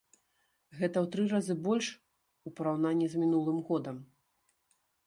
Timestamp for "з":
3.13-3.23